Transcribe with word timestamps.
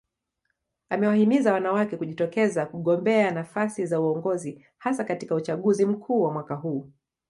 Amewahimiza 0.89 1.53
wanawake 1.53 1.97
kujitokeza 1.97 2.65
kugombea 2.65 3.31
nafasi 3.31 3.85
za 3.85 3.99
uongozi 4.01 4.65
hasa 4.77 5.03
katika 5.03 5.35
uchaguzi 5.35 5.85
mkuu 5.85 6.21
wa 6.23 6.31
mwaka 6.33 6.55
huu 6.55 6.87